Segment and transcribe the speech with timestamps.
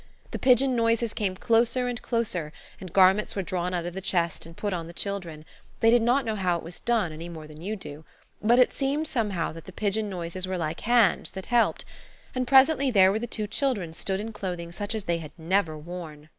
[0.31, 4.47] The pigeon noises came closer and closer, and garments were drawn out of the chest
[4.47, 5.45] and put on the children.
[5.79, 9.07] They did not know how it was done, any more than you do–but it seemed,
[9.07, 11.85] somehow, that the pigeon noises were like hands that helped,
[12.33, 16.29] and presently there the two children stood in clothing such as they had never worn.